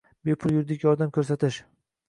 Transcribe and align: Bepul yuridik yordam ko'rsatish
Bepul 0.29 0.55
yuridik 0.55 0.87
yordam 0.87 1.13
ko'rsatish 1.19 1.63